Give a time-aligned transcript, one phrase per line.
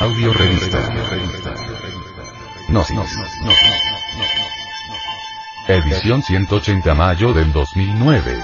[0.00, 0.78] Audio revista.
[2.68, 3.18] Gnosis.
[5.66, 8.38] Edición 180 mayo del 2009.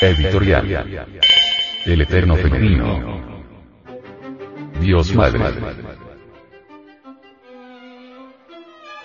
[0.00, 1.06] Editorial.
[1.84, 3.46] El Eterno Femenino.
[4.80, 5.40] Dios Madre.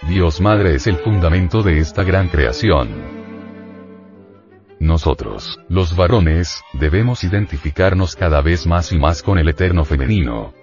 [0.07, 3.26] Dios Madre es el fundamento de esta gran creación.
[4.97, 10.55] Nosotros, los varones, debemos identificarnos cada vez más y más con el eterno femenino.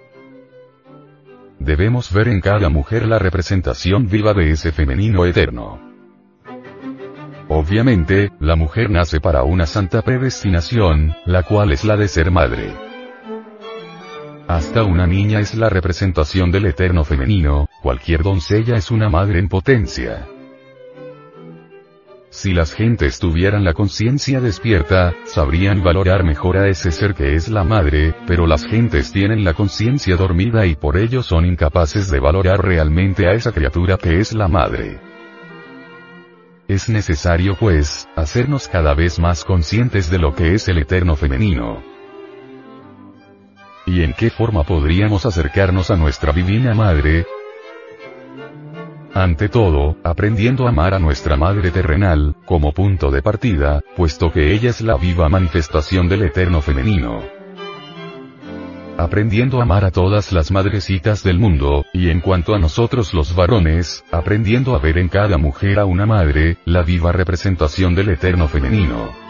[1.57, 5.79] Debemos ver en cada mujer la representación viva de ese femenino eterno.
[7.47, 12.73] Obviamente, la mujer nace para una santa predestinación, la cual es la de ser madre.
[14.49, 19.47] Hasta una niña es la representación del eterno femenino, cualquier doncella es una madre en
[19.47, 20.27] potencia.
[22.35, 27.47] Si las gentes tuvieran la conciencia despierta, sabrían valorar mejor a ese ser que es
[27.47, 32.19] la madre, pero las gentes tienen la conciencia dormida y por ello son incapaces de
[32.19, 34.99] valorar realmente a esa criatura que es la madre.
[36.67, 41.81] Es necesario pues, hacernos cada vez más conscientes de lo que es el eterno femenino.
[43.85, 47.25] ¿Y en qué forma podríamos acercarnos a nuestra divina madre?
[49.15, 54.53] Ante todo, aprendiendo a amar a nuestra madre terrenal, como punto de partida, puesto que
[54.53, 57.23] ella es la viva manifestación del eterno femenino.
[58.97, 63.33] Aprendiendo a amar a todas las madrecitas del mundo, y en cuanto a nosotros los
[63.33, 68.49] varones, aprendiendo a ver en cada mujer a una madre, la viva representación del eterno
[68.49, 69.24] femenino.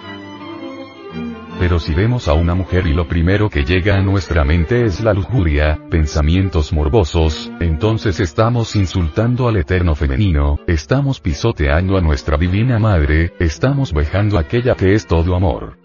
[1.60, 5.00] Pero si vemos a una mujer y lo primero que llega a nuestra mente es
[5.00, 12.78] la lujuria, pensamientos morbosos, entonces estamos insultando al eterno femenino, estamos pisoteando a nuestra divina
[12.78, 15.78] madre, estamos vejando aquella que es todo amor.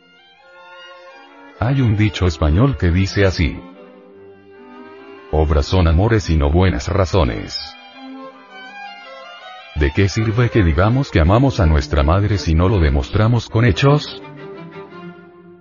[1.61, 3.61] Hay un dicho español que dice así.
[5.31, 7.77] Obras son amores y no buenas razones.
[9.77, 13.65] ¿De qué sirve que digamos que amamos a nuestra madre si no lo demostramos con
[13.65, 14.21] hechos?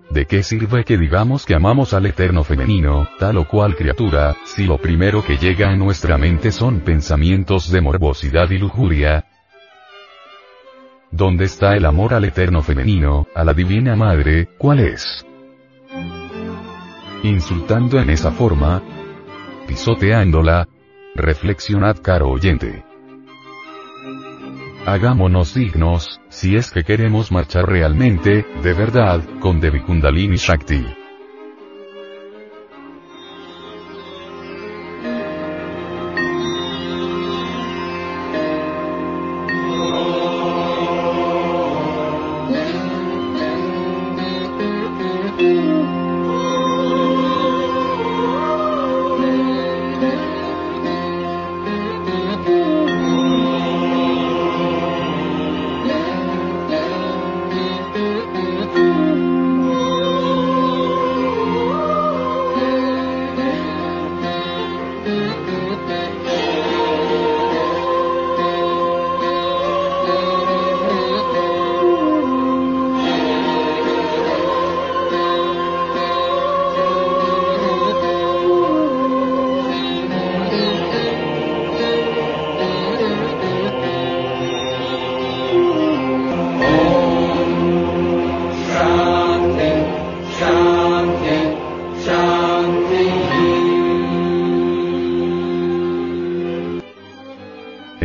[0.09, 4.65] ¿De qué sirve que digamos que amamos al eterno femenino, tal o cual criatura, si
[4.65, 9.25] lo primero que llega a nuestra mente son pensamientos de morbosidad y lujuria?
[11.11, 15.25] ¿Dónde está el amor al eterno femenino, a la divina madre, cuál es?
[17.21, 18.81] Insultando en esa forma,
[19.67, 20.67] pisoteándola,
[21.13, 22.88] reflexionad caro oyente.
[24.91, 30.98] Hagámonos dignos, si es que queremos marchar realmente, de verdad, con Devi Kundalini Shakti.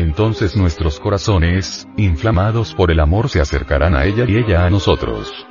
[0.05, 5.47] Entonces nuestros corazones, inflamados por el amor, se acercarán a ella y ella a nosotros.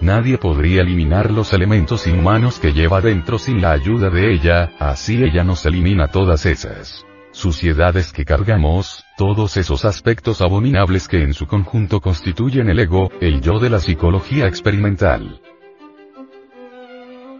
[0.00, 5.22] Nadie podría eliminar los elementos inhumanos que lleva dentro sin la ayuda de ella, así
[5.22, 11.46] ella nos elimina todas esas suciedades que cargamos, todos esos aspectos abominables que en su
[11.46, 15.40] conjunto constituyen el ego, el yo de la psicología experimental.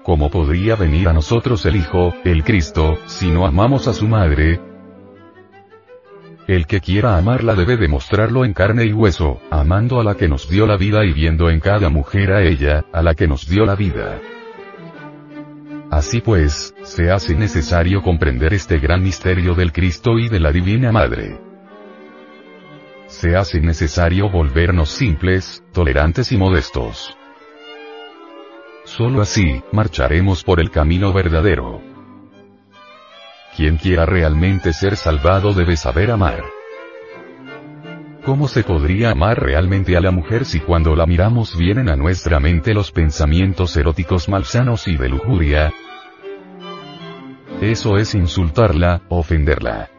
[0.04, 4.60] ¿Cómo podría venir a nosotros el Hijo, el Cristo, si no amamos a su Madre,
[6.46, 10.48] el que quiera amarla debe demostrarlo en carne y hueso, amando a la que nos
[10.48, 13.64] dio la vida y viendo en cada mujer a ella, a la que nos dio
[13.64, 14.20] la vida.
[15.90, 20.92] Así pues, se hace necesario comprender este gran misterio del Cristo y de la Divina
[20.92, 21.40] Madre.
[23.06, 27.16] Se hace necesario volvernos simples, tolerantes y modestos.
[28.84, 31.89] Solo así, marcharemos por el camino verdadero.
[33.56, 36.44] Quien quiera realmente ser salvado debe saber amar.
[38.24, 42.38] ¿Cómo se podría amar realmente a la mujer si cuando la miramos vienen a nuestra
[42.38, 45.72] mente los pensamientos eróticos malsanos y de lujuria?
[47.60, 49.90] Eso es insultarla, ofenderla.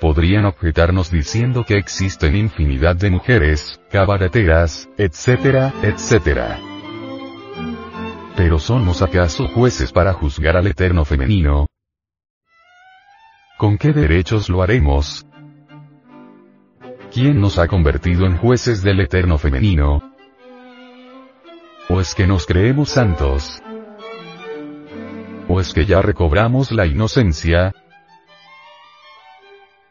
[0.00, 6.73] Podrían objetarnos diciendo que existen infinidad de mujeres, cabareteras, etcétera, etcétera.
[8.36, 11.66] Pero ¿somos acaso jueces para juzgar al eterno femenino?
[13.56, 15.24] ¿Con qué derechos lo haremos?
[17.12, 20.02] ¿Quién nos ha convertido en jueces del eterno femenino?
[21.88, 23.62] ¿O es que nos creemos santos?
[25.48, 27.72] ¿O es que ya recobramos la inocencia?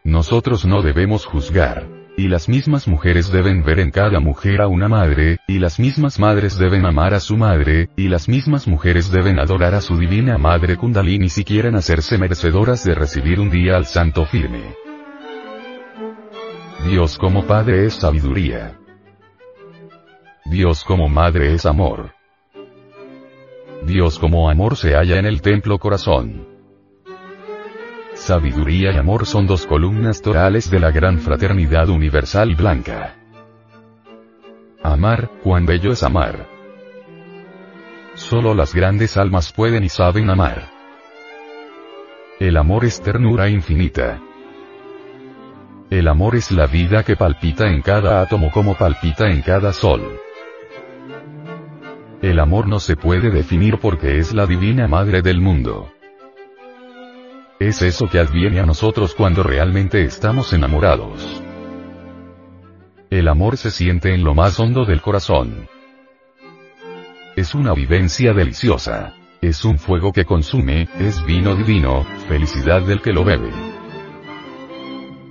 [0.04, 2.03] Nosotros no debemos juzgar.
[2.16, 6.20] Y las mismas mujeres deben ver en cada mujer a una madre, y las mismas
[6.20, 10.38] madres deben amar a su madre, y las mismas mujeres deben adorar a su divina
[10.38, 14.76] madre Kundalini si quieren hacerse merecedoras de recibir un día al santo firme.
[16.88, 18.78] Dios como Padre es sabiduría.
[20.46, 22.12] Dios como Madre es amor.
[23.88, 26.53] Dios como amor se halla en el templo corazón.
[28.26, 33.18] Sabiduría y amor son dos columnas torales de la gran fraternidad universal blanca.
[34.82, 36.48] Amar, cuán bello es amar.
[38.14, 40.70] Solo las grandes almas pueden y saben amar.
[42.40, 44.22] El amor es ternura infinita.
[45.90, 50.18] El amor es la vida que palpita en cada átomo como palpita en cada sol.
[52.22, 55.93] El amor no se puede definir porque es la divina madre del mundo.
[57.64, 61.42] Es eso que adviene a nosotros cuando realmente estamos enamorados.
[63.10, 65.70] El amor se siente en lo más hondo del corazón.
[67.38, 69.14] Es una vivencia deliciosa.
[69.42, 73.50] Es un fuego que consume, es vino divino, felicidad del que lo bebe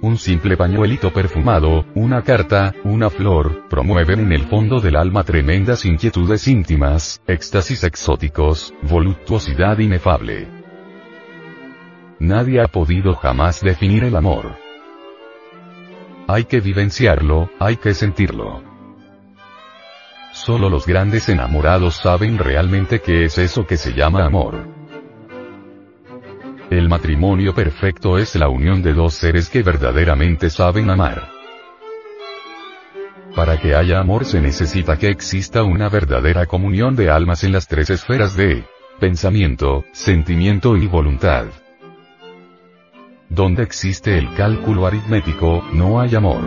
[0.00, 5.84] un simple pañuelito perfumado, una carta, una flor, promueven en el fondo del alma tremendas
[5.84, 10.62] inquietudes íntimas, éxtasis exóticos, voluptuosidad inefable.
[12.23, 14.55] Nadie ha podido jamás definir el amor.
[16.29, 18.63] Hay que vivenciarlo, hay que sentirlo.
[20.33, 24.69] Solo los grandes enamorados saben realmente qué es eso que se llama amor.
[26.71, 31.29] El matrimonio perfecto es la unión de dos seres que verdaderamente saben amar.
[33.35, 37.67] Para que haya amor se necesita que exista una verdadera comunión de almas en las
[37.67, 38.63] tres esferas de
[39.01, 41.47] pensamiento, sentimiento y voluntad.
[43.34, 46.43] Donde existe el cálculo aritmético, no hay amor.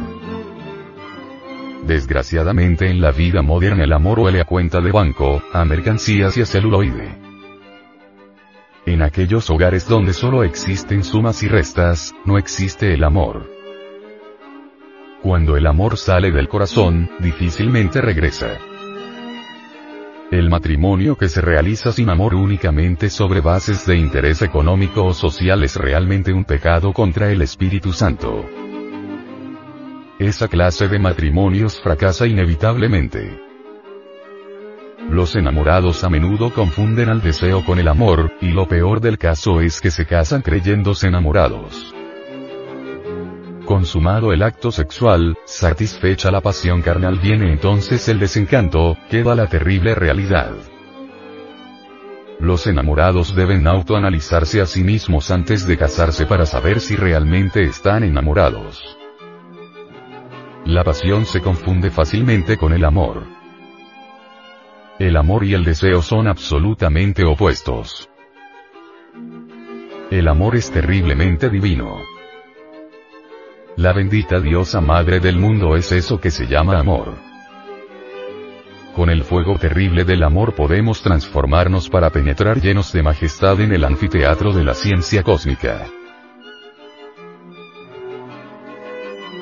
[1.87, 6.41] Desgraciadamente en la vida moderna el amor huele a cuenta de banco, a mercancías y
[6.41, 7.17] a celuloide.
[8.85, 13.49] En aquellos hogares donde solo existen sumas y restas, no existe el amor.
[15.23, 18.59] Cuando el amor sale del corazón, difícilmente regresa.
[20.35, 25.63] El matrimonio que se realiza sin amor únicamente sobre bases de interés económico o social
[25.63, 28.45] es realmente un pecado contra el Espíritu Santo.
[30.19, 33.39] Esa clase de matrimonios fracasa inevitablemente.
[35.09, 39.61] Los enamorados a menudo confunden al deseo con el amor, y lo peor del caso
[39.61, 41.94] es que se casan creyéndose enamorados.
[43.85, 49.93] Consumado el acto sexual, satisfecha la pasión carnal viene entonces el desencanto, queda la terrible
[49.93, 50.53] realidad.
[52.39, 58.03] Los enamorados deben autoanalizarse a sí mismos antes de casarse para saber si realmente están
[58.03, 58.81] enamorados.
[60.65, 63.21] La pasión se confunde fácilmente con el amor.
[64.97, 68.09] El amor y el deseo son absolutamente opuestos.
[70.09, 72.14] El amor es terriblemente divino.
[73.77, 77.13] La bendita diosa madre del mundo es eso que se llama amor.
[78.95, 83.83] Con el fuego terrible del amor podemos transformarnos para penetrar llenos de majestad en el
[83.83, 85.87] anfiteatro de la ciencia cósmica.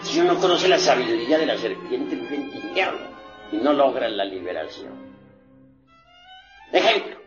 [0.02, 4.94] Si uno conoce la sabiduría de la serpiente, vive en y no logra la liberación.
[6.72, 7.18] Ejemplo,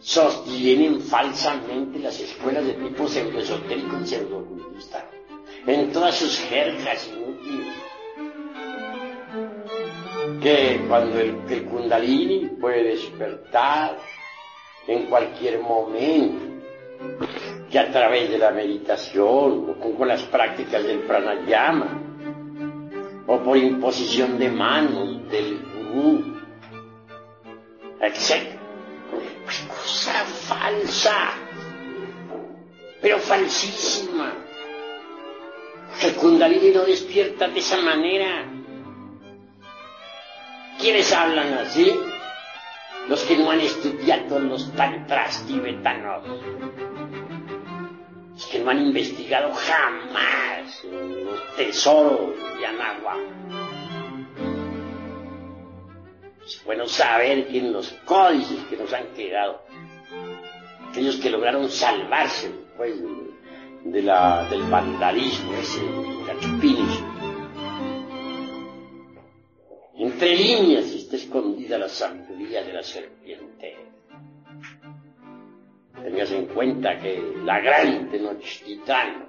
[0.00, 5.02] sostienen falsamente las escuelas de tipo pseudoesotérico y pseudo-ocultista
[5.66, 7.74] en todas sus jergas inútiles.
[10.42, 13.98] Que cuando el, el Kundalini puede despertar
[14.86, 16.64] en cualquier momento,
[17.70, 22.00] que a través de la meditación o con, las prácticas del pranayama
[23.26, 26.36] o por imposición de manos del gurú,
[28.00, 28.56] etc
[29.68, 31.34] cosa falsa,
[33.00, 34.45] pero falsísima.
[36.02, 38.44] El Kundalini no despierta de esa manera.
[40.78, 41.90] ¿Quiénes hablan así?
[43.08, 46.22] Los que no han estudiado los tantras tibetanos.
[48.32, 53.16] Los que no han investigado jamás los tesoros de Anagua.
[56.44, 59.62] Es bueno saber que en los códices que nos han quedado,
[60.90, 62.94] aquellos que lograron salvarse pues,
[63.92, 65.80] de la, del vandalismo, ese
[66.26, 67.02] cachupinis,
[69.98, 73.76] entre líneas está escondida la sabiduría de la serpiente.
[76.02, 79.28] Tengas en cuenta que la gran Tenochtitlan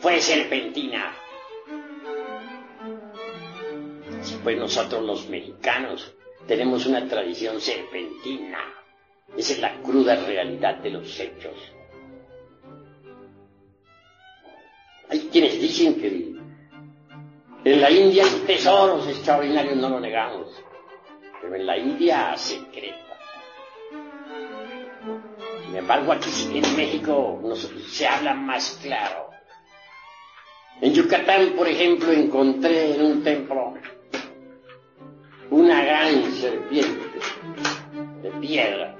[0.00, 1.12] fue serpentina.
[4.42, 6.14] Pues nosotros los mexicanos
[6.46, 8.58] tenemos una tradición serpentina.
[9.36, 11.77] Esa es la cruda realidad de los hechos.
[15.10, 16.36] Hay quienes dicen que
[17.64, 20.48] en la India hay tesoros extraordinarios, no lo negamos,
[21.40, 23.18] pero en la India secreta.
[25.64, 27.40] Sin embargo, aquí en México
[27.88, 29.30] se habla más claro.
[30.80, 33.74] En Yucatán, por ejemplo, encontré en un templo
[35.50, 37.18] una gran serpiente
[38.22, 38.96] de piedra,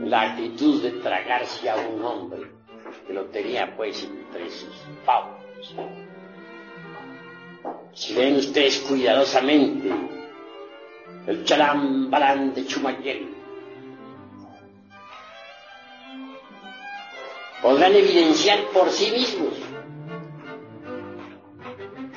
[0.00, 2.53] la actitud de tragarse a un hombre
[3.14, 5.74] lo tenía pues entre sus fauces.
[7.94, 9.90] Si ven ustedes cuidadosamente
[11.26, 13.28] el chalam balán de Chumayel,
[17.62, 19.54] podrán evidenciar por sí mismos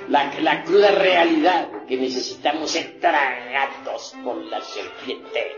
[0.09, 5.57] la, cruda realidad que necesitamos ser tragados por la serpiente.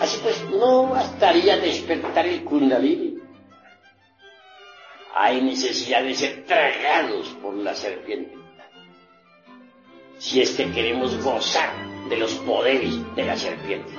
[0.00, 3.19] Así pues, no bastaría despertar el kundalini.
[5.14, 8.34] Hay necesidad de ser tragados por la serpiente.
[10.18, 11.70] Si es que queremos gozar
[12.08, 13.92] de los poderes de la serpiente.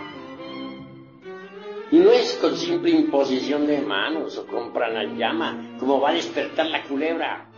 [1.92, 4.72] Y no es con simple imposición de manos o con
[5.18, 7.50] llama como va a despertar la culebra.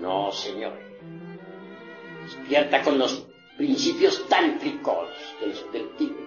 [0.00, 0.74] No, señor.
[2.22, 3.26] Despierta con los
[3.56, 5.08] principios tántricos
[5.40, 6.26] del, del tigre,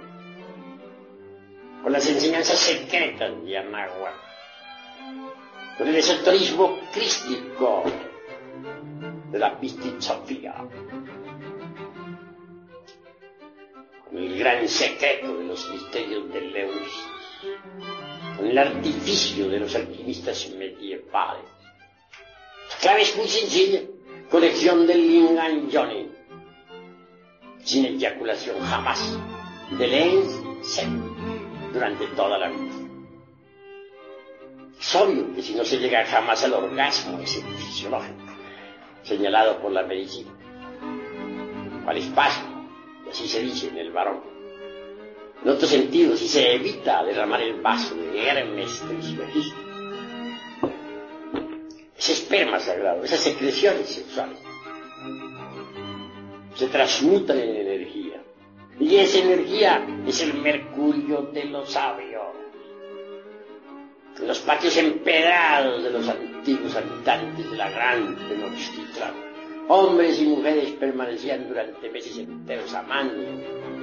[1.84, 4.14] con las enseñanzas secretas de Anagua,
[5.78, 7.84] con el esoterismo crístico
[9.32, 10.56] de la pistizofía,
[14.06, 17.06] con el gran secreto de los misterios de Leusis,
[18.38, 21.46] con el artificio de los alquimistas medievales,
[22.82, 23.82] clave es muy sencilla.
[24.30, 26.10] Colección del Lingan Johnny.
[27.64, 29.18] Sin eyaculación jamás.
[29.78, 30.42] De lens
[31.74, 32.89] durante toda la vida.
[34.80, 38.24] Es obvio que si no se llega jamás al orgasmo ese fisiológico,
[39.04, 40.32] señalado por la medicina,
[41.86, 42.44] al espacio,
[43.06, 44.22] y así se dice en el varón.
[45.44, 49.60] En otro sentido, si se evita derramar el vaso de Hermes Trismegisto,
[51.98, 54.40] ese esperma sagrado, esas secreciones sexuales,
[56.56, 58.24] se transmutan en energía.
[58.80, 62.09] Y esa energía es el mercurio de los sabios.
[64.26, 69.14] Los patios empedrados de los antiguos habitantes de la gran Tenochtitlan,
[69.70, 73.16] hombres y mujeres permanecían durante meses enteros amando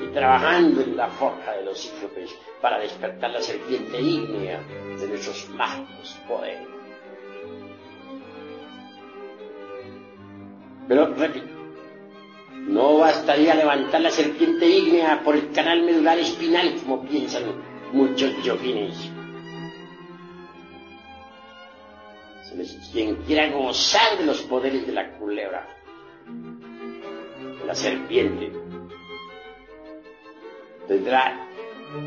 [0.02, 4.61] y trabajando en la forja de los cíclopes para despertar la serpiente ígnea
[4.99, 6.69] de nuestros mágicos poderes.
[10.88, 11.47] Pero, repito,
[12.69, 17.43] no bastaría levantar la serpiente ígnea por el canal medular espinal, como piensan
[17.93, 18.33] muchos
[22.92, 25.66] Quien quiera gozar de los poderes de la culebra,
[27.61, 28.52] de la serpiente,
[30.88, 31.46] tendrá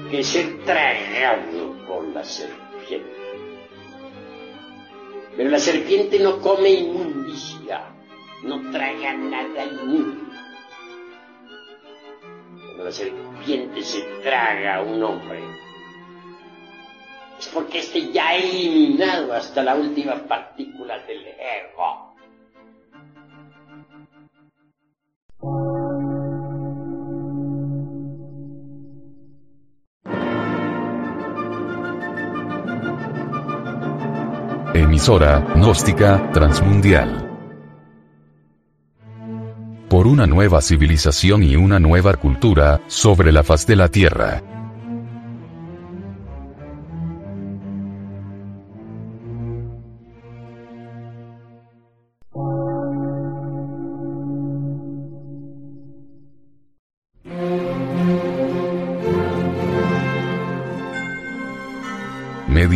[0.10, 3.20] que ser tragado por la serpiente.
[5.36, 7.96] Pero la serpiente no come inmundicia
[8.44, 10.30] no traga nada inútil.
[12.66, 15.42] Cuando la serpiente se traga a un hombre,
[17.40, 22.10] es porque éste ya ha eliminado hasta la última partícula del ego.
[34.74, 37.30] Emisora, gnóstica, transmundial
[39.90, 44.59] por una nueva civilización y una nueva cultura, sobre la faz de la Tierra.